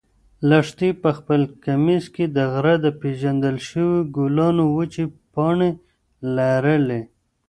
لښتې 0.49 0.89
په 1.01 1.09
خپل 1.17 1.41
کمیس 1.65 2.05
کې 2.15 2.25
د 2.35 2.37
غره 2.53 2.75
د 2.85 2.87
پېژندل 3.01 3.55
شوو 3.67 3.97
ګلانو 4.15 4.63
وچې 4.77 5.05
پاڼې 5.33 5.69
لرلې. 6.35 7.01